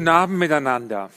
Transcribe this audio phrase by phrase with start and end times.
[0.00, 1.10] Guten Abend miteinander.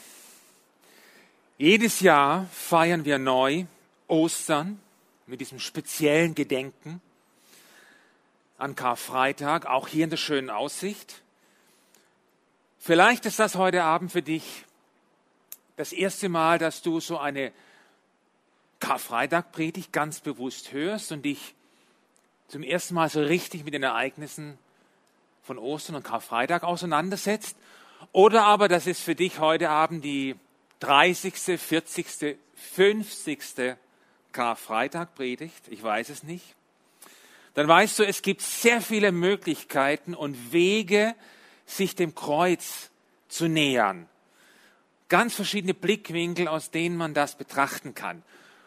[1.57, 3.63] Jedes Jahr feiern wir neu
[4.09, 4.77] Ostern
[5.25, 6.99] mit diesem speziellen Gedenken
[8.57, 11.21] an Karfreitag, auch hier in der schönen Aussicht.
[12.77, 14.65] Vielleicht ist das heute Abend für dich
[15.77, 17.53] das erste Mal, dass du so eine
[18.81, 21.55] Karfreitag-Predigt ganz bewusst hörst und dich
[22.49, 24.57] zum ersten Mal so richtig mit den Ereignissen
[25.41, 27.55] von Ostern und Karfreitag auseinandersetzt.
[28.11, 30.35] Oder aber das ist für dich heute Abend die
[30.79, 33.77] 30., 40., 50.
[34.31, 36.55] Karfreitag Predigt, ich weiß es nicht.
[37.53, 41.15] Dann weißt du, es gibt sehr viele Möglichkeiten und Wege,
[41.65, 42.89] sich dem Kreuz
[43.27, 44.09] zu nähern.
[45.07, 48.23] Ganz verschiedene Blickwinkel, aus denen man das betrachten kann.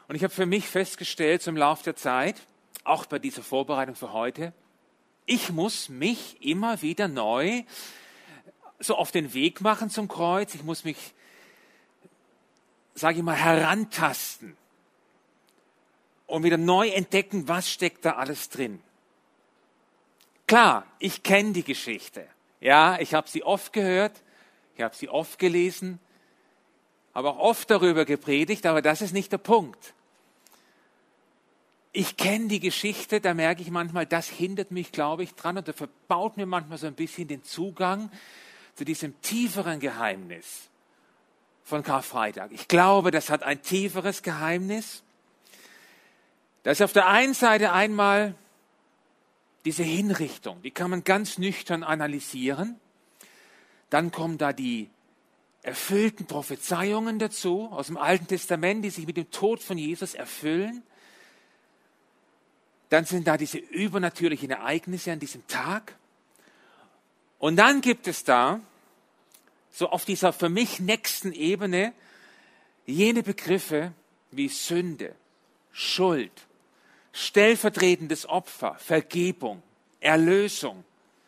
[0.07, 2.37] Und ich habe für mich festgestellt zum Lauf der Zeit,
[2.85, 4.53] auch bei dieser Vorbereitung für heute,
[5.25, 7.65] ich muss mich immer wieder neu
[8.79, 10.55] so auf den Weg machen zum Kreuz.
[10.55, 11.15] Ich muss mich,
[12.95, 14.57] sage ich mal, herantasten
[16.27, 18.81] und wieder neu entdecken, was steckt da alles drin.
[20.47, 22.27] Klar, ich kenne die Geschichte.
[22.61, 24.23] Ja, ich habe sie oft gehört,
[24.77, 25.99] ich habe sie oft gelesen,
[27.15, 29.95] habe auch oft darüber gepredigt, aber das ist nicht der Punkt.
[31.93, 35.67] Ich kenne die Geschichte, da merke ich manchmal, das hindert mich, glaube ich, dran und
[35.67, 38.11] da verbaut mir manchmal so ein bisschen den Zugang
[38.77, 40.69] zu diesem tieferen Geheimnis
[41.65, 42.53] von Karfreitag.
[42.53, 45.03] Ich glaube, das hat ein tieferes Geheimnis.
[46.63, 48.35] Das ist auf der einen Seite einmal
[49.65, 52.79] diese Hinrichtung, die kann man ganz nüchtern analysieren.
[53.91, 54.89] Dann kommen da die
[55.63, 60.85] erfüllten Prophezeiungen dazu aus dem Alten Testament, die sich mit dem Tod von Jesus erfüllen.
[62.91, 65.97] Dann sind da diese übernatürlichen Ereignisse an diesem Tag.
[67.47, 68.61] Und dann gibt es da,
[69.71, 71.93] so auf dieser für mich nächsten Ebene,
[72.87, 73.93] jene Begriffe
[74.33, 75.15] wie Sünde,
[75.71, 76.33] Schuld,
[77.13, 79.63] stellvertretendes Opfer, Vergebung,
[80.01, 80.83] Erlösung,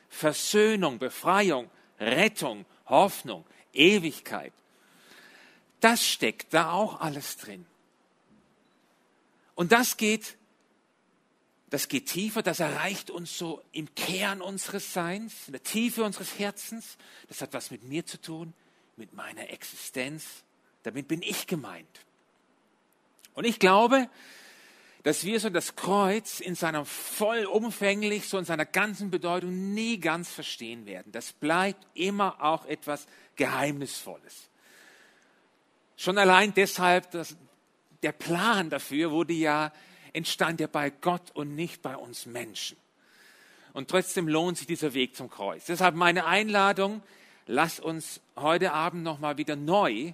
[0.09, 1.71] Versöhnung, Befreiung,
[2.01, 4.53] Rettung, Hoffnung, Ewigkeit.
[5.79, 7.65] Das steckt da auch alles drin.
[9.55, 10.37] Und das geht
[11.71, 16.39] das geht tiefer, das erreicht uns so im Kern unseres Seins, in der Tiefe unseres
[16.39, 16.97] Herzens.
[17.29, 18.55] Das hat was mit mir zu tun,
[18.97, 20.45] mit meiner Existenz.
[20.83, 22.05] Damit bin ich gemeint.
[23.35, 24.09] Und ich glaube,
[25.03, 30.31] dass wir so das Kreuz in seiner vollumfänglich, so in seiner ganzen Bedeutung nie ganz
[30.31, 31.13] verstehen werden.
[31.13, 34.49] Das bleibt immer auch etwas Geheimnisvolles.
[35.97, 37.37] Schon allein deshalb, dass
[38.03, 39.73] der Plan dafür wurde ja
[40.13, 42.77] entstand ja bei Gott und nicht bei uns Menschen.
[43.73, 45.67] Und trotzdem lohnt sich dieser Weg zum Kreuz.
[45.67, 47.03] Deshalb meine Einladung,
[47.47, 50.13] lass uns heute Abend nochmal wieder neu,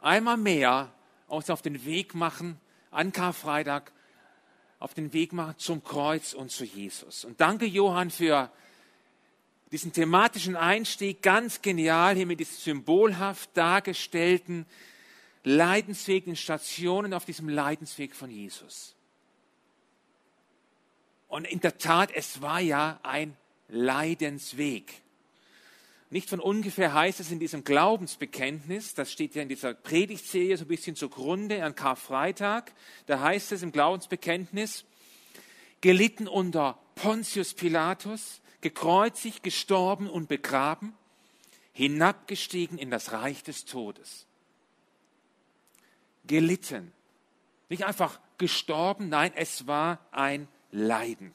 [0.00, 0.92] einmal mehr
[1.28, 2.60] uns auf den Weg machen,
[2.90, 3.92] an Karfreitag,
[4.78, 7.24] auf den Weg machen zum Kreuz und zu Jesus.
[7.24, 8.50] Und danke Johann für
[9.72, 14.66] diesen thematischen Einstieg, ganz genial hier mit diesen symbolhaft dargestellten
[15.42, 18.94] Leidensweg, den Stationen auf diesem Leidensweg von Jesus.
[21.34, 23.36] Und in der Tat, es war ja ein
[23.66, 25.02] Leidensweg.
[26.08, 30.64] Nicht von ungefähr heißt es in diesem Glaubensbekenntnis, das steht ja in dieser Predigtserie so
[30.64, 32.72] ein bisschen zugrunde an Karfreitag,
[33.06, 34.84] da heißt es im Glaubensbekenntnis,
[35.80, 40.94] gelitten unter Pontius Pilatus, gekreuzigt, gestorben und begraben,
[41.72, 44.28] hinabgestiegen in das Reich des Todes.
[46.28, 46.92] Gelitten.
[47.68, 51.32] Nicht einfach gestorben, nein, es war ein leiden.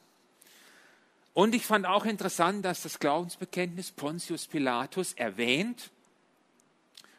[1.32, 5.90] Und ich fand auch interessant, dass das Glaubensbekenntnis Pontius Pilatus erwähnt.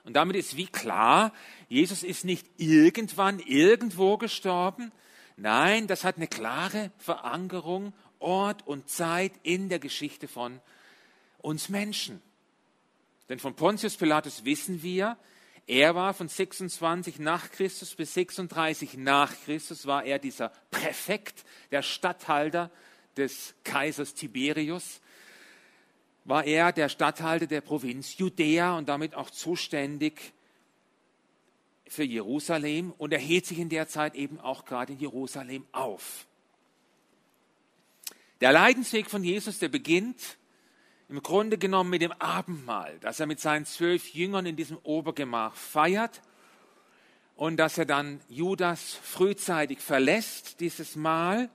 [0.03, 1.33] Und damit ist wie klar,
[1.67, 4.91] Jesus ist nicht irgendwann irgendwo gestorben.
[5.37, 10.59] Nein, das hat eine klare Verankerung, Ort und Zeit in der Geschichte von
[11.39, 12.21] uns Menschen.
[13.29, 15.17] Denn von Pontius Pilatus wissen wir,
[15.71, 21.81] er war von 26 nach Christus bis 36 nach Christus, war er dieser Präfekt, der
[21.81, 22.69] Statthalter
[23.15, 24.99] des Kaisers Tiberius.
[26.25, 30.33] War er der Statthalter der Provinz Judäa und damit auch zuständig
[31.87, 36.27] für Jerusalem und er hielt sich in der Zeit eben auch gerade in Jerusalem auf.
[38.41, 40.37] Der Leidensweg von Jesus, der beginnt
[41.11, 45.53] im Grunde genommen mit dem Abendmahl, das er mit seinen zwölf Jüngern in diesem Obergemach
[45.55, 46.21] feiert
[47.35, 51.49] und dass er dann Judas frühzeitig verlässt, dieses Mahl.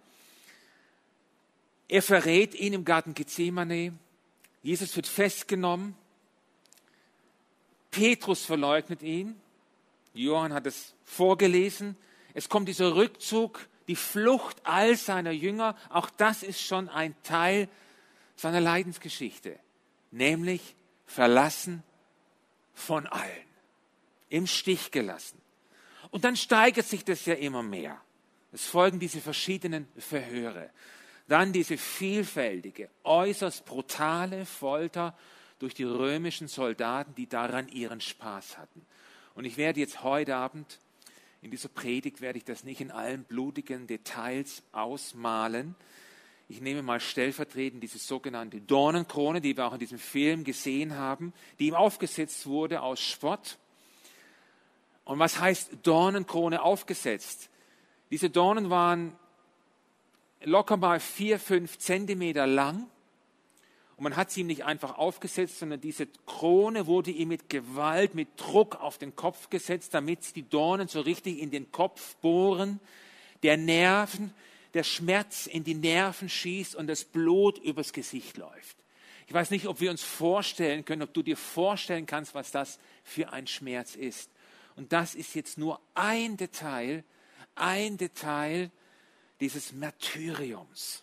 [1.88, 3.94] Er verrät ihn im Garten Gethsemane.
[4.62, 5.96] Jesus wird festgenommen.
[7.90, 9.40] Petrus verleugnet ihn.
[10.12, 11.96] Johann hat es vorgelesen.
[12.34, 15.76] Es kommt dieser Rückzug, die Flucht all seiner Jünger.
[15.88, 17.70] Auch das ist schon ein Teil
[18.36, 19.58] seiner Leidensgeschichte,
[20.10, 21.82] nämlich verlassen
[22.74, 23.46] von allen,
[24.28, 25.40] im Stich gelassen.
[26.10, 28.00] Und dann steigert sich das ja immer mehr.
[28.52, 30.70] Es folgen diese verschiedenen Verhöre.
[31.28, 35.16] Dann diese vielfältige, äußerst brutale Folter
[35.58, 38.86] durch die römischen Soldaten, die daran ihren Spaß hatten.
[39.34, 40.78] Und ich werde jetzt heute Abend,
[41.42, 45.74] in dieser Predigt werde ich das nicht in allen blutigen Details ausmalen.
[46.48, 51.32] Ich nehme mal stellvertretend diese sogenannte Dornenkrone, die wir auch in diesem Film gesehen haben,
[51.58, 53.58] die ihm aufgesetzt wurde aus Spott.
[55.04, 57.50] Und was heißt Dornenkrone aufgesetzt?
[58.10, 59.12] Diese Dornen waren
[60.42, 62.86] locker mal vier, fünf Zentimeter lang.
[63.96, 68.14] Und man hat sie ihm nicht einfach aufgesetzt, sondern diese Krone wurde ihm mit Gewalt,
[68.14, 72.78] mit Druck auf den Kopf gesetzt, damit die Dornen so richtig in den Kopf bohren,
[73.42, 74.32] der Nerven,
[74.74, 78.76] der Schmerz in die Nerven schießt und das Blut übers Gesicht läuft.
[79.26, 82.78] Ich weiß nicht, ob wir uns vorstellen können, ob du dir vorstellen kannst, was das
[83.02, 84.30] für ein Schmerz ist.
[84.76, 87.02] Und das ist jetzt nur ein Detail,
[87.54, 88.70] ein Detail
[89.40, 91.02] dieses Martyriums,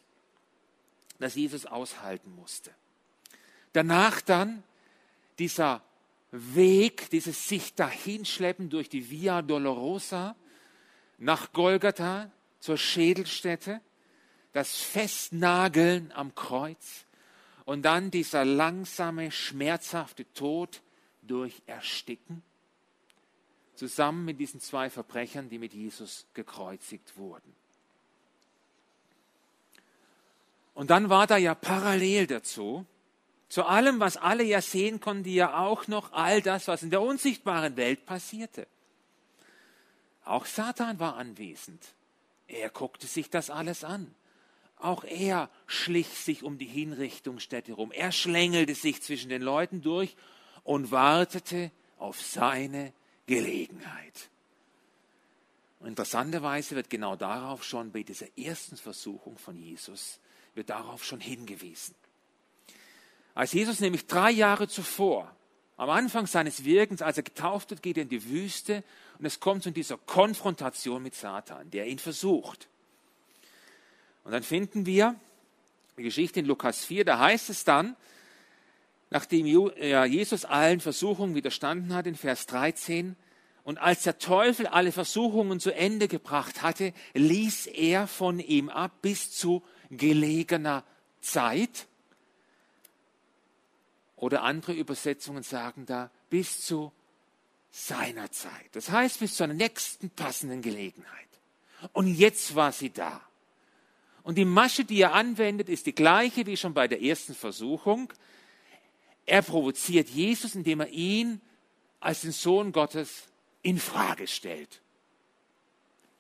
[1.20, 2.72] das Jesus aushalten musste.
[3.74, 4.64] Danach dann
[5.40, 5.82] dieser
[6.32, 10.36] Weg, dieses sich dahinschleppen durch die Via Dolorosa
[11.18, 12.32] nach Golgatha
[12.64, 13.82] zur Schädelstätte,
[14.54, 17.04] das Festnageln am Kreuz
[17.66, 20.82] und dann dieser langsame, schmerzhafte Tod
[21.24, 22.42] durch Ersticken,
[23.76, 27.54] zusammen mit diesen zwei Verbrechern, die mit Jesus gekreuzigt wurden.
[30.74, 32.86] Und dann war da ja parallel dazu
[33.50, 37.02] zu allem, was alle ja sehen konnten, ja auch noch all das, was in der
[37.02, 38.68] unsichtbaren Welt passierte.
[40.24, 41.84] Auch Satan war anwesend.
[42.48, 44.14] Er guckte sich das alles an.
[44.78, 47.92] Auch er schlich sich um die Hinrichtungsstätte rum.
[47.92, 50.16] Er schlängelte sich zwischen den Leuten durch
[50.64, 52.94] und wartete auf seine
[53.26, 54.30] Gelegenheit.
[55.86, 60.20] Interessanterweise wird genau darauf schon bei dieser ersten Versuchung von Jesus,
[60.54, 61.96] wird darauf schon hingewiesen.
[63.34, 65.36] Als Jesus nämlich drei Jahre zuvor,
[65.78, 68.84] am Anfang seines Wirkens, als er getauft wird, geht er in die Wüste
[69.18, 72.68] und es kommt zu dieser Konfrontation mit Satan, der ihn versucht.
[74.24, 75.16] Und dann finden wir
[75.98, 77.96] die Geschichte in Lukas 4, da heißt es dann,
[79.10, 83.16] nachdem Jesus allen Versuchungen widerstanden hat, in Vers 13,
[83.64, 88.92] und als der Teufel alle Versuchungen zu Ende gebracht hatte, ließ er von ihm ab
[89.02, 90.84] bis zu gelegener
[91.22, 91.88] Zeit.
[94.16, 96.92] Oder andere Übersetzungen sagen da bis zu
[97.72, 98.70] seiner Zeit.
[98.74, 101.28] Das heißt bis zu einer nächsten passenden Gelegenheit.
[101.92, 103.22] Und jetzt war sie da.
[104.22, 108.14] Und die Masche, die er anwendet, ist die gleiche wie schon bei der ersten Versuchung.
[109.26, 111.42] Er provoziert Jesus, indem er ihn
[112.00, 113.24] als den Sohn Gottes
[113.62, 114.82] in Frage stellt.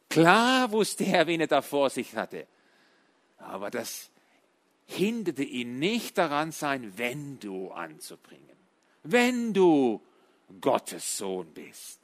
[0.10, 2.48] Klar wusste er, wen er da vor sich hatte.
[3.38, 4.10] Aber das
[4.86, 8.58] hinderte ihn nicht daran, sein Wenn du anzubringen.
[9.04, 10.02] Wenn du
[10.62, 12.00] Gottes Sohn bist.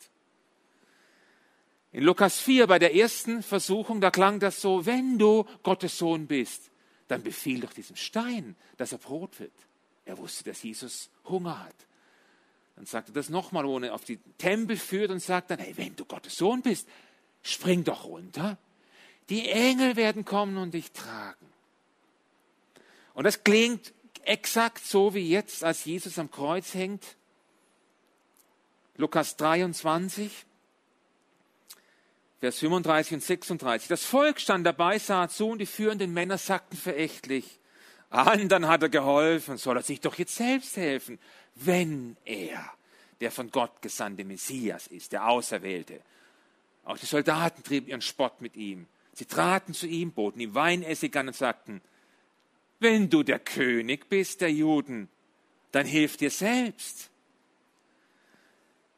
[1.92, 6.28] In Lukas 4 bei der ersten Versuchung, da klang das so, wenn du Gottes Sohn
[6.28, 6.70] bist,
[7.08, 9.52] dann befiehl doch diesem Stein, dass er Brot wird.
[10.06, 11.76] Er wusste, dass Jesus Hunger hat.
[12.76, 15.96] Dann sagte er das nochmal, ohne auf die Tempel führt und sagt dann, hey, wenn
[15.96, 16.88] du Gottes Sohn bist,
[17.42, 18.58] spring doch runter.
[19.30, 21.46] Die Engel werden kommen und dich tragen.
[23.20, 27.18] Und das klingt exakt so wie jetzt, als Jesus am Kreuz hängt.
[28.96, 30.46] Lukas 23,
[32.40, 33.90] Vers 35 und 36.
[33.90, 37.60] Das Volk stand dabei, sah zu und die führenden Männer sagten verächtlich,
[38.10, 41.20] anderen hat er geholfen, soll er sich doch jetzt selbst helfen,
[41.56, 42.72] wenn er
[43.20, 46.00] der von Gott gesandte Messias ist, der Auserwählte.
[46.86, 48.88] Auch die Soldaten trieben ihren Spott mit ihm.
[49.12, 51.82] Sie traten zu ihm, boten ihm Weinessig an und sagten,
[52.80, 55.10] wenn du der König bist der Juden,
[55.72, 57.10] dann hilf dir selbst.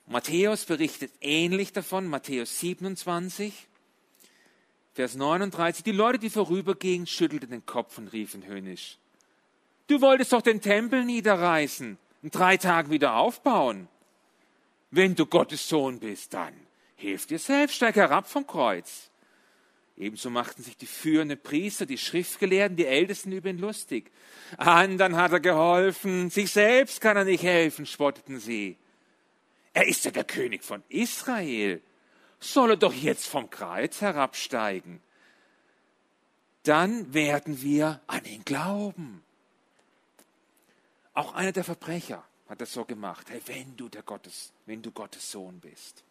[0.07, 3.67] Matthäus berichtet ähnlich davon, Matthäus 27,
[4.93, 5.83] Vers 39.
[5.83, 8.97] Die Leute, die vorübergingen, schüttelten den Kopf und riefen höhnisch.
[9.87, 13.87] Du wolltest doch den Tempel niederreißen in drei Tagen wieder aufbauen.
[14.89, 16.53] Wenn du Gottes Sohn bist, dann
[16.95, 19.10] hilf dir selbst, steig herab vom Kreuz.
[19.97, 24.11] Ebenso machten sich die führenden Priester, die Schriftgelehrten, die Ältesten über ihn lustig.
[24.57, 28.77] Andern hat er geholfen, sich selbst kann er nicht helfen, spotteten sie.
[29.73, 31.81] Er ist ja der König von Israel.
[32.39, 35.01] Soll er doch jetzt vom Kreuz herabsteigen.
[36.63, 39.23] Dann werden wir an ihn glauben.
[41.13, 43.27] Auch einer der Verbrecher hat das so gemacht.
[43.29, 46.03] Hey, wenn du der Gottes, wenn du Gottes Sohn bist.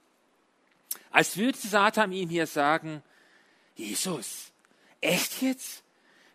[1.10, 3.02] Als würde Satan ihm hier sagen,
[3.80, 4.52] Jesus,
[5.00, 5.82] echt jetzt?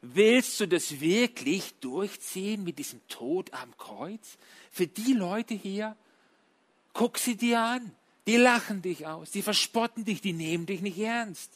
[0.01, 4.37] Willst du das wirklich durchziehen mit diesem Tod am Kreuz?
[4.71, 5.95] Für die Leute hier?
[6.93, 7.91] Guck sie dir an.
[8.25, 11.51] Die lachen dich aus, die verspotten dich, die nehmen dich nicht ernst.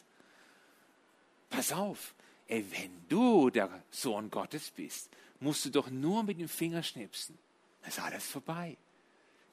[1.48, 2.14] Pass auf,
[2.46, 7.36] ey, wenn du der Sohn Gottes bist, musst du doch nur mit dem Finger schnipsen.
[7.80, 8.76] Dann ist alles vorbei.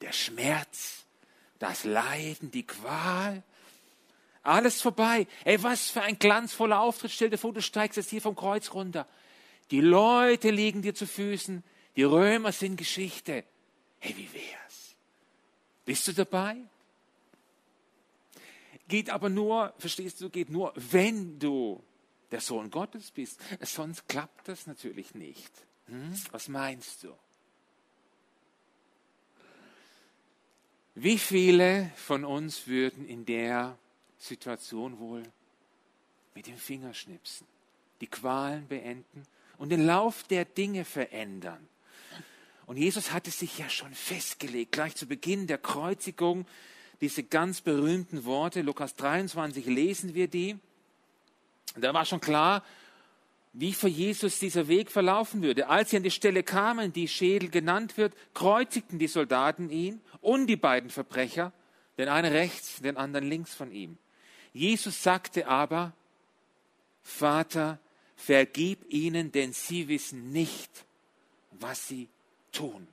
[0.00, 1.04] Der Schmerz,
[1.58, 3.42] das Leiden, die Qual,
[4.48, 5.26] alles vorbei.
[5.44, 7.12] Ey, was für ein glanzvoller Auftritt.
[7.12, 9.06] Stell dir vor, du steigst jetzt hier vom Kreuz runter.
[9.70, 11.62] Die Leute liegen dir zu Füßen.
[11.96, 13.44] Die Römer sind Geschichte.
[13.98, 14.96] Hey, wie wär's?
[15.84, 16.56] Bist du dabei?
[18.88, 21.82] Geht aber nur, verstehst du, geht nur, wenn du
[22.30, 23.40] der Sohn Gottes bist.
[23.60, 25.52] Sonst klappt das natürlich nicht.
[25.86, 26.14] Hm?
[26.30, 27.14] Was meinst du?
[30.94, 33.78] Wie viele von uns würden in der
[34.18, 35.22] Situation wohl
[36.34, 37.46] mit dem Finger schnipsen,
[38.00, 39.24] die Qualen beenden
[39.58, 41.66] und den Lauf der Dinge verändern.
[42.66, 46.46] Und Jesus hatte sich ja schon festgelegt, gleich zu Beginn der Kreuzigung,
[47.00, 50.58] diese ganz berühmten Worte, Lukas 23 lesen wir die.
[51.76, 52.64] Da war schon klar,
[53.52, 55.68] wie für Jesus dieser Weg verlaufen würde.
[55.68, 60.46] Als sie an die Stelle kamen, die Schädel genannt wird, kreuzigten die Soldaten ihn und
[60.46, 61.52] die beiden Verbrecher,
[61.98, 63.96] den einen rechts, den anderen links von ihm.
[64.52, 65.92] Jesus sagte aber,
[67.02, 67.78] Vater,
[68.16, 70.84] vergib ihnen, denn sie wissen nicht,
[71.52, 72.08] was sie
[72.52, 72.86] tun.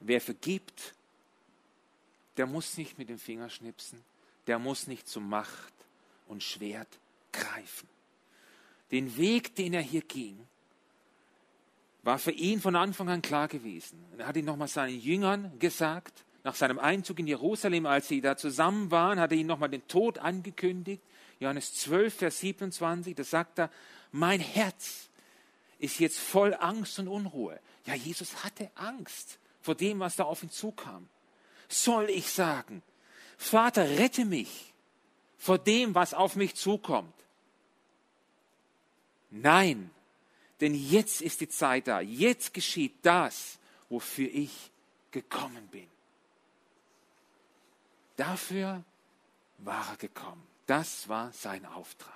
[0.00, 0.94] Wer vergibt,
[2.36, 4.02] der muss nicht mit dem Finger schnipsen,
[4.46, 5.72] der muss nicht zu Macht
[6.28, 6.88] und Schwert
[7.32, 7.88] greifen.
[8.90, 10.46] Den Weg, den er hier ging,
[12.02, 14.02] war für ihn von Anfang an klar gewesen.
[14.16, 18.34] Er hat ihn nochmal seinen Jüngern gesagt, nach seinem Einzug in Jerusalem, als sie da
[18.34, 21.02] zusammen waren, hat er ihnen nochmal den Tod angekündigt.
[21.40, 23.70] Johannes 12, Vers 27, da sagt er,
[24.12, 25.10] mein Herz
[25.78, 27.60] ist jetzt voll Angst und Unruhe.
[27.84, 31.10] Ja, Jesus hatte Angst vor dem, was da auf ihn zukam.
[31.68, 32.82] Soll ich sagen,
[33.36, 34.72] Vater, rette mich
[35.36, 37.12] vor dem, was auf mich zukommt?
[39.28, 39.90] Nein,
[40.62, 42.00] denn jetzt ist die Zeit da.
[42.00, 43.58] Jetzt geschieht das,
[43.90, 44.70] wofür ich
[45.10, 45.97] gekommen bin.
[48.18, 48.82] Dafür
[49.58, 50.42] war er gekommen.
[50.66, 52.12] Das war sein Auftrag.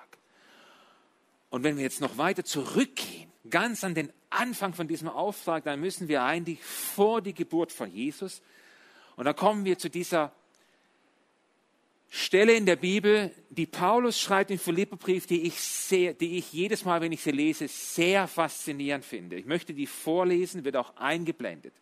[1.48, 5.78] Und wenn wir jetzt noch weiter zurückgehen, ganz an den Anfang von diesem Auftrag, dann
[5.78, 8.42] müssen wir eigentlich vor die Geburt von Jesus.
[9.14, 10.32] Und da kommen wir zu dieser
[12.10, 16.84] Stelle in der Bibel, die Paulus schreibt im Philipperbrief, die ich, sehr, die ich jedes
[16.84, 19.36] Mal, wenn ich sie lese, sehr faszinierend finde.
[19.36, 21.74] Ich möchte die vorlesen, wird auch eingeblendet.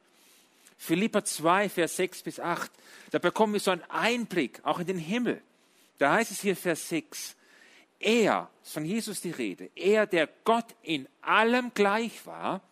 [0.83, 2.71] Philippa 2, Vers 6 bis 8.
[3.11, 5.43] Da bekommen wir so einen Einblick, auch in den Himmel.
[5.99, 7.37] Da heißt es hier Vers 6.
[7.99, 12.63] Er, von Jesus die Rede, er, der Gott in allem gleich war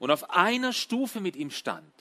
[0.00, 1.92] und auf einer Stufe mit ihm stand.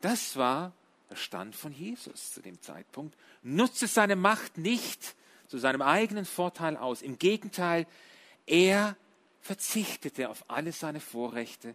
[0.00, 0.72] Das war
[1.10, 3.14] der Stand von Jesus zu dem Zeitpunkt.
[3.42, 5.14] Nutzte seine Macht nicht
[5.48, 7.02] zu seinem eigenen Vorteil aus.
[7.02, 7.86] Im Gegenteil,
[8.46, 8.96] er
[9.42, 11.74] verzichtete auf alle seine Vorrechte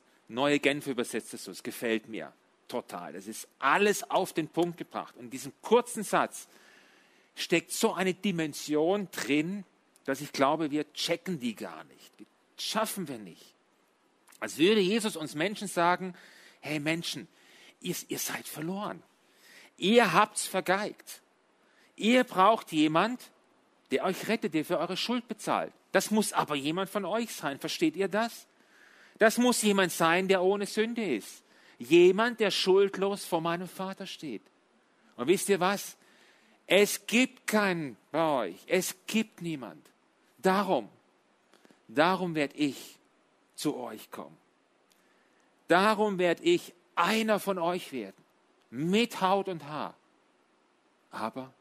[0.31, 2.31] Neue Genfer übersetzt es so, es gefällt mir
[2.69, 3.15] total.
[3.15, 5.13] Es ist alles auf den Punkt gebracht.
[5.17, 6.47] Und in diesem kurzen Satz
[7.35, 9.65] steckt so eine Dimension drin,
[10.05, 12.19] dass ich glaube, wir checken die gar nicht.
[12.19, 12.25] Die
[12.57, 13.53] schaffen wir nicht.
[14.39, 16.15] Als würde Jesus uns Menschen sagen,
[16.61, 17.27] hey Menschen,
[17.81, 19.03] ihr, ihr seid verloren.
[19.77, 21.21] Ihr habt's vergeigt.
[21.97, 23.19] Ihr braucht jemand,
[23.91, 25.73] der euch rettet, der für eure Schuld bezahlt.
[25.91, 27.59] Das muss aber jemand von euch sein.
[27.59, 28.47] Versteht ihr das?
[29.21, 31.43] Das muss jemand sein, der ohne Sünde ist.
[31.77, 34.41] Jemand, der schuldlos vor meinem Vater steht.
[35.15, 35.95] Und wisst ihr was?
[36.65, 38.55] Es gibt keinen bei euch.
[38.65, 39.87] Es gibt niemand.
[40.39, 40.89] Darum,
[41.87, 42.97] darum werde ich
[43.53, 44.35] zu euch kommen.
[45.67, 48.23] darum werde ich einer von euch werden,
[48.71, 49.93] mit Haut und Haar,
[51.11, 51.53] aber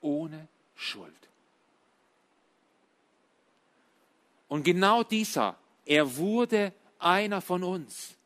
[0.00, 1.14] ohne Schuld.
[4.48, 8.16] Und genau dieser, er wurde einer von uns,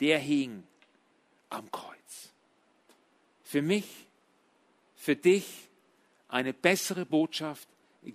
[0.00, 0.62] der hing
[1.48, 2.32] am Kreuz.
[3.42, 3.86] Für mich,
[4.96, 5.46] für dich,
[6.28, 7.68] eine bessere Botschaft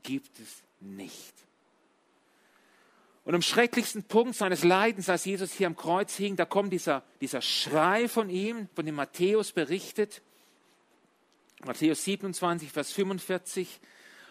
[0.03, 1.33] gibt es nicht.
[3.23, 7.03] Und am schrecklichsten Punkt seines Leidens, als Jesus hier am Kreuz hing, da kommt dieser,
[7.21, 10.21] dieser Schrei von ihm, von dem Matthäus berichtet.
[11.63, 13.79] Matthäus 27, Vers 45.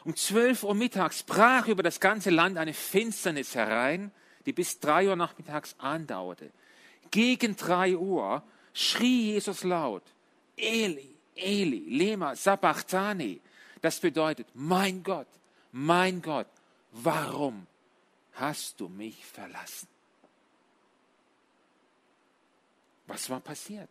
[0.05, 4.11] Um 12 Uhr mittags brach über das ganze Land eine Finsternis herein,
[4.47, 6.51] die bis drei Uhr nachmittags andauerte.
[7.11, 8.43] Gegen drei Uhr
[8.73, 10.03] schrie Jesus laut,
[10.57, 13.41] Eli, Eli, lema sabachthani.
[13.81, 15.27] Das bedeutet, mein Gott,
[15.73, 16.49] mein Gott,
[16.93, 17.67] warum
[18.35, 19.89] hast du mich verlassen?
[23.07, 23.91] Was war passiert?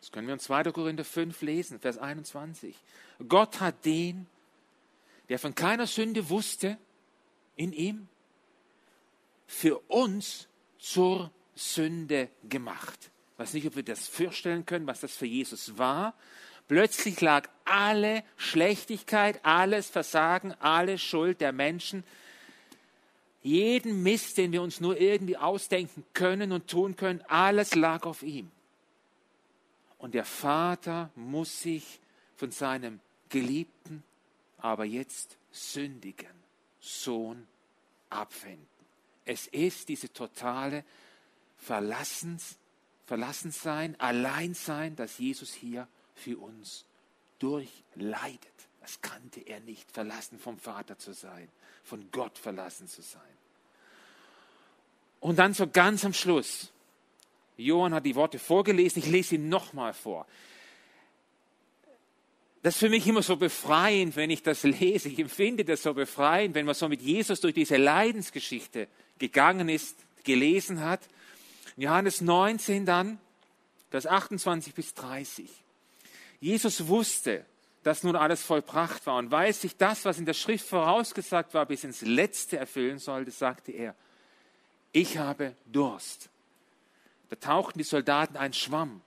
[0.00, 0.64] Das können wir in 2.
[0.72, 2.74] Korinther 5 lesen, Vers 21.
[3.28, 4.26] Gott hat den,
[5.28, 6.78] der von keiner Sünde wusste,
[7.56, 8.08] in ihm,
[9.50, 10.46] für uns
[10.78, 13.10] zur Sünde gemacht.
[13.32, 16.14] Ich weiß nicht, ob wir das vorstellen können, was das für Jesus war.
[16.68, 22.04] Plötzlich lag alle Schlechtigkeit, alles Versagen, alle Schuld der Menschen,
[23.42, 28.22] jeden Mist, den wir uns nur irgendwie ausdenken können und tun können, alles lag auf
[28.22, 28.52] ihm.
[29.98, 31.98] Und der Vater muss sich
[32.36, 34.04] von seinem geliebten,
[34.58, 36.28] aber jetzt sündigen
[36.78, 37.48] Sohn
[38.10, 38.79] abwenden.
[39.24, 40.84] Es ist diese totale
[41.58, 42.56] Verlassens,
[43.06, 46.84] Verlassensein, Alleinsein, das Jesus hier für uns
[47.38, 48.52] durchleidet.
[48.80, 51.48] Das kannte er nicht, verlassen vom Vater zu sein,
[51.84, 53.20] von Gott verlassen zu sein.
[55.20, 56.72] Und dann so ganz am Schluss,
[57.56, 60.26] Johann hat die Worte vorgelesen, ich lese sie nochmal vor.
[62.62, 65.08] Das ist für mich immer so befreiend, wenn ich das lese.
[65.08, 68.88] Ich empfinde das so befreiend, wenn man so mit Jesus durch diese Leidensgeschichte
[69.20, 71.00] gegangen ist, gelesen hat.
[71.76, 73.20] Johannes 19 dann,
[73.90, 75.48] Vers 28 bis 30.
[76.40, 77.44] Jesus wusste,
[77.82, 81.66] dass nun alles vollbracht war und weil sich das, was in der Schrift vorausgesagt war,
[81.66, 83.94] bis ins Letzte erfüllen sollte, sagte er,
[84.92, 86.28] ich habe Durst.
[87.28, 89.00] Da tauchten die Soldaten einen Schwamm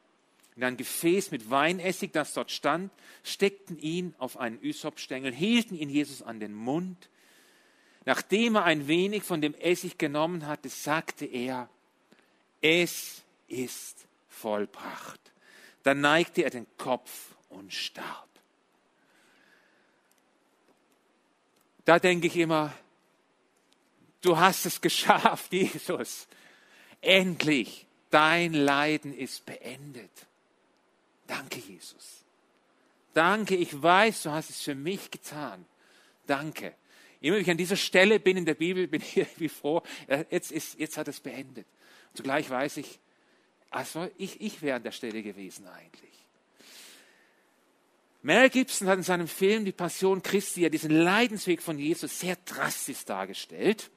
[0.55, 2.91] in ein Gefäß mit Weinessig, das dort stand,
[3.23, 7.09] steckten ihn auf einen Ysopstängel, hielten ihn Jesus an den Mund.
[8.05, 11.69] Nachdem er ein wenig von dem Essig genommen hatte, sagte er,
[12.61, 15.19] es ist vollbracht.
[15.83, 18.27] Dann neigte er den Kopf und starb.
[21.85, 22.73] Da denke ich immer,
[24.21, 26.27] du hast es geschafft, Jesus.
[27.01, 30.11] Endlich, dein Leiden ist beendet.
[31.27, 32.23] Danke, Jesus.
[33.13, 35.65] Danke, ich weiß, du hast es für mich getan.
[36.25, 36.73] Danke.
[37.23, 39.81] Immer wenn ich an dieser Stelle bin in der Bibel, bin ich irgendwie froh,
[40.29, 41.65] jetzt, ist, jetzt hat es beendet.
[42.13, 42.99] Zugleich weiß ich,
[43.69, 46.11] also ich, ich wäre an der Stelle gewesen eigentlich.
[48.23, 52.35] Mel Gibson hat in seinem Film Die Passion Christi ja diesen Leidensweg von Jesus sehr
[52.45, 53.89] drastisch dargestellt.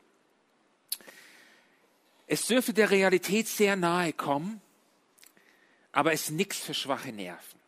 [2.28, 4.60] Es dürfte der Realität sehr nahe kommen,
[5.90, 7.60] aber es ist nichts für schwache Nerven.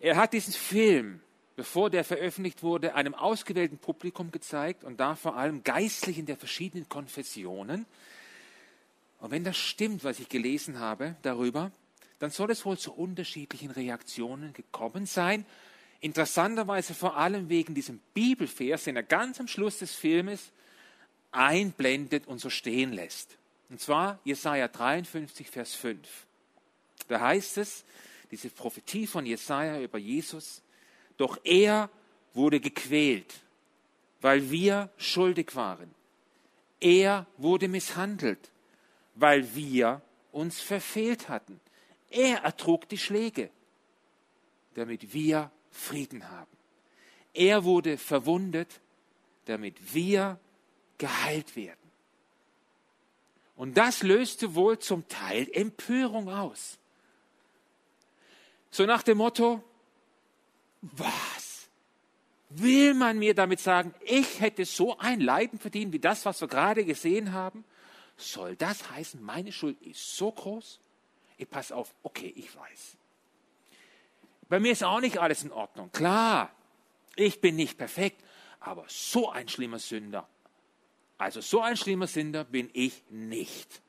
[0.00, 1.20] Er hat diesen Film,
[1.60, 6.88] bevor der veröffentlicht wurde, einem ausgewählten Publikum gezeigt und da vor allem Geistlichen der verschiedenen
[6.88, 7.84] Konfessionen.
[9.18, 11.70] Und wenn das stimmt, was ich gelesen habe darüber,
[12.18, 15.44] dann soll es wohl zu unterschiedlichen Reaktionen gekommen sein.
[16.00, 20.52] Interessanterweise vor allem wegen diesem Bibelvers, den er ganz am Schluss des Filmes
[21.30, 23.36] einblendet und so stehen lässt.
[23.68, 26.08] Und zwar Jesaja 53, Vers 5.
[27.08, 27.84] Da heißt es,
[28.30, 30.62] diese Prophetie von Jesaja über Jesus,
[31.20, 31.90] doch er
[32.32, 33.40] wurde gequält,
[34.22, 35.94] weil wir schuldig waren.
[36.80, 38.50] Er wurde misshandelt,
[39.16, 40.00] weil wir
[40.32, 41.60] uns verfehlt hatten.
[42.08, 43.50] Er ertrug die Schläge,
[44.74, 46.56] damit wir Frieden haben.
[47.34, 48.80] Er wurde verwundet,
[49.44, 50.40] damit wir
[50.96, 51.76] geheilt werden.
[53.56, 56.78] Und das löste wohl zum Teil Empörung aus.
[58.70, 59.62] So nach dem Motto,
[60.82, 61.68] was?
[62.50, 66.48] Will man mir damit sagen, ich hätte so ein Leiden verdient wie das, was wir
[66.48, 67.64] gerade gesehen haben?
[68.16, 70.80] Soll das heißen, meine Schuld ist so groß?
[71.38, 72.96] Ich pass auf, okay, ich weiß.
[74.48, 75.92] Bei mir ist auch nicht alles in Ordnung.
[75.92, 76.50] Klar,
[77.14, 78.22] ich bin nicht perfekt,
[78.58, 80.28] aber so ein schlimmer Sünder,
[81.18, 83.80] also so ein schlimmer Sünder bin ich nicht.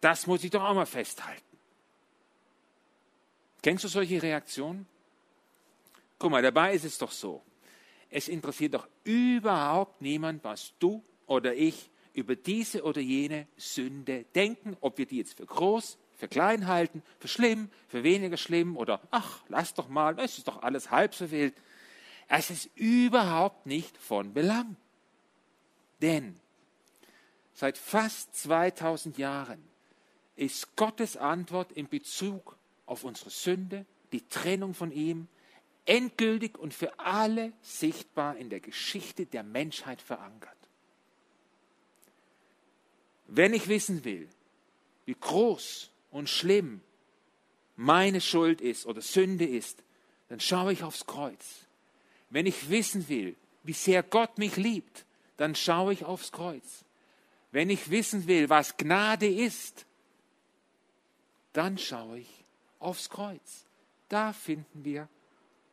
[0.00, 1.42] Das muss ich doch auch mal festhalten.
[3.62, 4.86] Kennst du solche Reaktionen?
[6.20, 7.42] Guck mal, dabei ist es doch so.
[8.10, 14.76] Es interessiert doch überhaupt niemand, was du oder ich über diese oder jene Sünde denken,
[14.82, 19.00] ob wir die jetzt für groß, für klein halten, für schlimm, für weniger schlimm oder
[19.10, 21.54] ach, lass doch mal, es ist doch alles halb so wild.
[22.28, 24.76] Es ist überhaupt nicht von Belang.
[26.02, 26.38] Denn
[27.54, 29.64] seit fast 2000 Jahren
[30.36, 35.28] ist Gottes Antwort in Bezug auf unsere Sünde, die Trennung von ihm,
[35.86, 40.56] endgültig und für alle sichtbar in der Geschichte der Menschheit verankert.
[43.26, 44.28] Wenn ich wissen will,
[45.06, 46.80] wie groß und schlimm
[47.76, 49.82] meine Schuld ist oder Sünde ist,
[50.28, 51.66] dann schaue ich aufs Kreuz.
[52.28, 55.04] Wenn ich wissen will, wie sehr Gott mich liebt,
[55.36, 56.84] dann schaue ich aufs Kreuz.
[57.52, 59.86] Wenn ich wissen will, was Gnade ist,
[61.52, 62.44] dann schaue ich
[62.78, 63.64] aufs Kreuz.
[64.08, 65.08] Da finden wir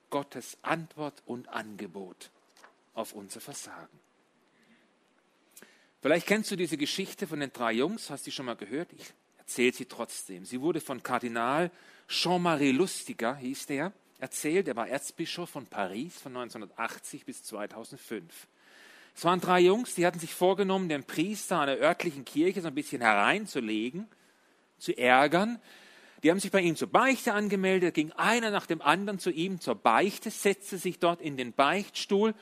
[0.10, 2.30] Gottes Antwort und Angebot
[2.94, 4.00] auf unser Versagen.
[6.02, 8.94] Vielleicht kennst du diese Geschichte von den drei Jungs, hast du schon mal gehört?
[8.94, 10.46] Ich erzähle sie trotzdem.
[10.46, 11.72] Sie wurde von Kardinal
[12.08, 14.68] Jean-Marie Lustiger, hieß der, erzählt.
[14.68, 18.48] Er war Erzbischof von Paris von 1980 bis 2005.
[19.16, 22.76] Es waren drei Jungs, die hatten sich vorgenommen, den Priester einer örtlichen Kirche so ein
[22.76, 24.08] bisschen hereinzulegen,
[24.78, 25.60] zu ärgern.
[26.24, 29.60] Die haben sich bei ihm zur Beichte angemeldet, ging einer nach dem anderen zu ihm
[29.60, 32.34] zur Beichte, setzte sich dort in den Beichtstuhl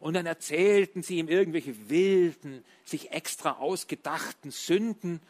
[0.00, 5.20] und dann erzählten sie ihm irgendwelche wilden, sich extra ausgedachten Sünden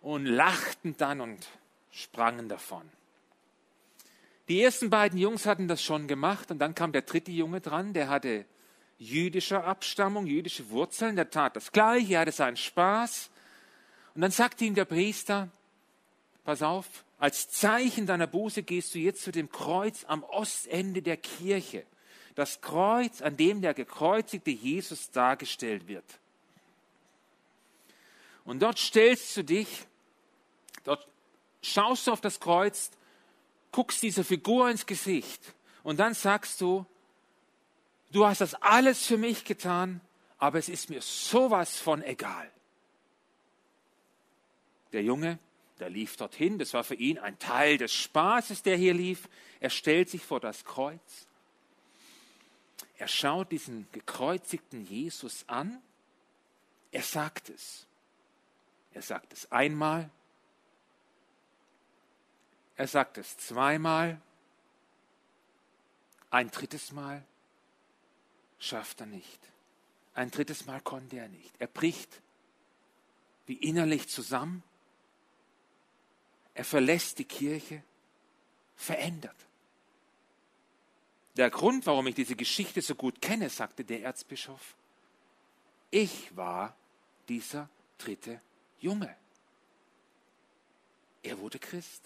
[0.00, 1.46] und lachten dann und
[1.90, 2.88] sprangen davon.
[4.48, 7.92] Die ersten beiden Jungs hatten das schon gemacht und dann kam der dritte Junge dran,
[7.92, 8.46] der hatte
[8.98, 13.30] jüdische Abstammung, jüdische Wurzeln, der tat das Gleiche, er hatte seinen Spaß.
[14.14, 15.48] Und dann sagte ihm der Priester,
[16.44, 21.16] pass auf, als Zeichen deiner Buße gehst du jetzt zu dem Kreuz am Ostende der
[21.16, 21.86] Kirche
[22.34, 26.04] das Kreuz, an dem der gekreuzigte Jesus dargestellt wird.
[28.44, 29.68] Und dort stellst du dich,
[30.84, 31.06] dort
[31.62, 32.90] schaust du auf das Kreuz,
[33.72, 36.86] guckst dieser Figur ins Gesicht und dann sagst du,
[38.10, 40.00] du hast das alles für mich getan,
[40.38, 42.50] aber es ist mir sowas von egal.
[44.92, 45.38] Der Junge,
[45.80, 49.28] der lief dorthin, das war für ihn ein Teil des Spaßes, der hier lief.
[49.60, 51.26] Er stellt sich vor das Kreuz
[53.00, 55.80] er schaut diesen gekreuzigten Jesus an.
[56.92, 57.86] Er sagt es.
[58.92, 60.10] Er sagt es einmal.
[62.76, 64.20] Er sagt es zweimal.
[66.30, 67.24] Ein drittes Mal
[68.58, 69.40] schafft er nicht.
[70.12, 71.54] Ein drittes Mal konnte er nicht.
[71.58, 72.20] Er bricht
[73.46, 74.62] wie innerlich zusammen.
[76.60, 77.82] Er verlässt die Kirche
[78.76, 79.46] verändert.
[81.38, 84.74] Der Grund, warum ich diese Geschichte so gut kenne, sagte der Erzbischof,
[85.90, 86.76] ich war
[87.30, 88.42] dieser dritte
[88.78, 89.16] Junge.
[91.22, 92.02] Er wurde Christ.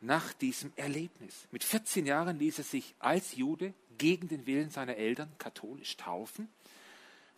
[0.00, 1.48] Nach diesem Erlebnis.
[1.50, 6.48] Mit 14 Jahren ließ er sich als Jude gegen den Willen seiner Eltern katholisch taufen,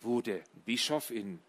[0.01, 1.39] wurde Bischof in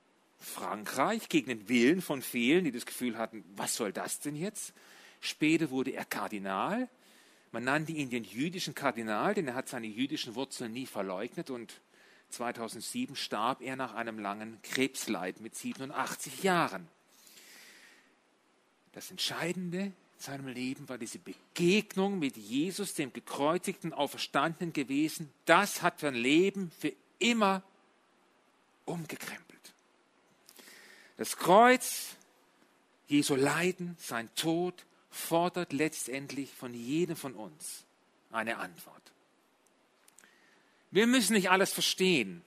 [0.41, 4.73] Frankreich gegen den Willen von vielen, die das Gefühl hatten, was soll das denn jetzt?
[5.21, 6.89] Später wurde er Kardinal
[7.53, 11.81] man nannte ihn den jüdischen Kardinal, denn er hat seine jüdischen Wurzeln nie verleugnet und
[12.31, 16.87] 2007 starb er nach einem langen Krebsleid mit 87 Jahren.
[18.93, 25.33] Das Entscheidende in seinem Leben war diese Begegnung mit Jesus, dem gekreuzigten Auferstandenen gewesen.
[25.45, 27.65] Das hat sein Leben für immer
[28.85, 29.50] umgekrempelt.
[31.21, 32.17] Das Kreuz,
[33.07, 37.85] Jesu Leiden, sein Tod, fordert letztendlich von jedem von uns
[38.33, 39.03] eine Antwort.
[40.91, 42.41] Wir müssen nicht alles verstehen,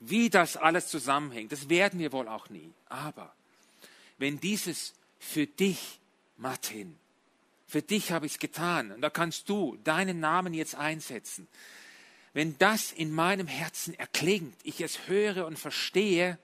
[0.00, 1.50] wie das alles zusammenhängt.
[1.50, 2.70] Das werden wir wohl auch nie.
[2.90, 3.34] Aber
[4.18, 5.98] wenn dieses für dich,
[6.36, 6.94] Martin,
[7.66, 11.48] für dich habe ich es getan, und da kannst du deinen Namen jetzt einsetzen.
[12.34, 16.38] Wenn das in meinem Herzen erklingt, ich es höre und verstehe,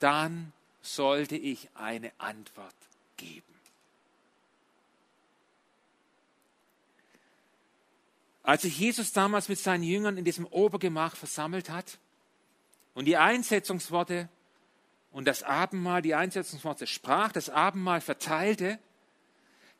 [0.00, 2.74] dann sollte ich eine Antwort
[3.16, 3.42] geben.
[8.42, 11.98] Als sich Jesus damals mit seinen Jüngern in diesem Obergemach versammelt hat
[12.94, 14.28] und die Einsetzungsworte
[15.10, 18.78] und das Abendmahl, die Einsetzungsworte sprach, das Abendmahl verteilte,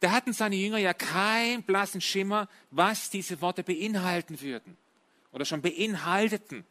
[0.00, 4.76] da hatten seine Jünger ja keinen blassen Schimmer, was diese Worte beinhalten würden
[5.30, 6.64] oder schon beinhalteten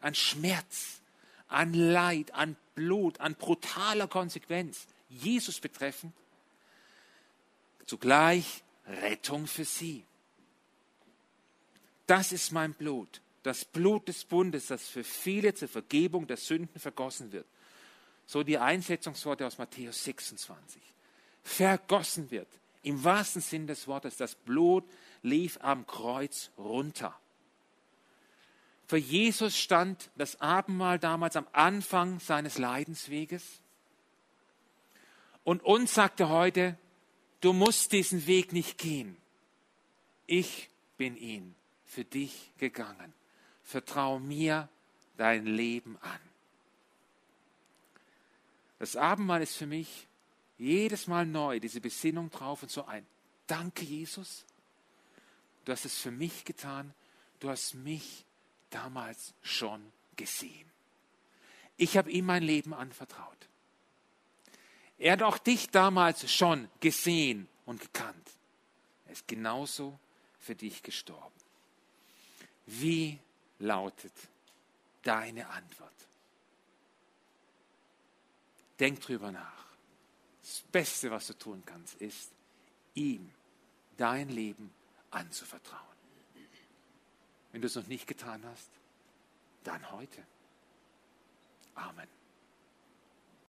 [0.00, 1.00] an Schmerz,
[1.48, 6.12] an Leid, an Blut an brutaler Konsequenz Jesus betreffen,
[7.86, 10.04] zugleich Rettung für sie.
[12.06, 16.80] Das ist mein Blut, das Blut des Bundes, das für viele zur Vergebung der Sünden
[16.80, 17.46] vergossen wird.
[18.26, 20.80] So die Einsetzungsworte aus Matthäus 26.
[21.42, 22.48] Vergossen wird.
[22.82, 24.84] Im wahrsten Sinn des Wortes, das Blut
[25.22, 27.18] lief am Kreuz runter.
[28.92, 33.62] Für Jesus stand das Abendmahl damals am Anfang seines Leidensweges.
[35.44, 36.76] Und uns sagt er heute,
[37.40, 39.16] du musst diesen Weg nicht gehen.
[40.26, 41.54] Ich bin ihn
[41.86, 43.14] für dich gegangen.
[43.62, 44.68] Vertraue mir
[45.16, 46.20] dein Leben an.
[48.78, 50.06] Das Abendmahl ist für mich
[50.58, 53.06] jedes Mal neu, diese Besinnung drauf und so ein
[53.46, 54.44] Danke, Jesus.
[55.64, 56.92] Du hast es für mich getan.
[57.40, 58.26] Du hast mich
[58.74, 60.70] damals schon gesehen.
[61.76, 63.48] Ich habe ihm mein Leben anvertraut.
[64.98, 68.30] Er hat auch dich damals schon gesehen und gekannt.
[69.06, 69.98] Er ist genauso
[70.38, 71.34] für dich gestorben.
[72.66, 73.18] Wie
[73.58, 74.12] lautet
[75.02, 75.92] deine Antwort?
[78.78, 79.66] Denk drüber nach.
[80.40, 82.30] Das Beste, was du tun kannst, ist,
[82.94, 83.30] ihm
[83.96, 84.72] dein Leben
[85.10, 85.91] anzuvertrauen.
[87.52, 88.70] Wenn du es noch nicht getan hast,
[89.64, 90.22] dann heute.
[91.74, 92.08] Amen.